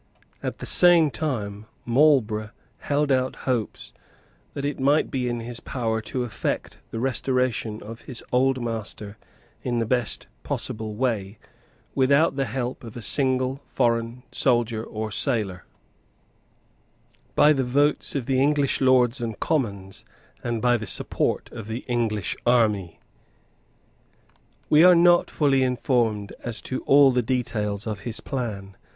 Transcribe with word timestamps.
At 0.41 0.57
the 0.57 0.65
same 0.65 1.11
time 1.11 1.67
Marlborough 1.85 2.49
held 2.79 3.11
out 3.11 3.35
hopes 3.45 3.93
that 4.55 4.65
it 4.65 4.79
might 4.79 5.11
be 5.11 5.29
in 5.29 5.41
his 5.41 5.59
power 5.59 6.01
to 6.01 6.23
effect 6.23 6.79
the 6.89 6.99
restoration 6.99 7.83
of 7.83 8.01
his 8.01 8.23
old 8.31 8.59
master 8.59 9.19
in 9.61 9.77
the 9.77 9.85
best 9.85 10.25
possible 10.41 10.95
way, 10.95 11.37
without 11.93 12.35
the 12.35 12.45
help 12.45 12.83
of 12.83 12.97
a 12.97 13.01
single 13.03 13.61
foreign 13.67 14.23
soldier 14.31 14.83
or 14.83 15.11
sailor, 15.11 15.65
by 17.35 17.53
the 17.53 17.63
votes 17.63 18.15
of 18.15 18.25
the 18.25 18.39
English 18.41 18.81
Lords 18.81 19.21
and 19.21 19.39
Commons, 19.39 20.03
and 20.43 20.63
by 20.63 20.77
the 20.77 20.87
support 20.87 21.47
of 21.51 21.67
the 21.67 21.85
English 21.87 22.35
army. 22.43 22.99
We 24.67 24.83
are 24.83 24.95
not 24.95 25.29
fully 25.29 25.61
informed 25.61 26.33
as 26.43 26.59
to 26.63 26.81
all 26.87 27.11
the 27.11 27.21
details 27.21 27.85
of 27.85 27.99
his 27.99 28.19
plan. 28.19 28.75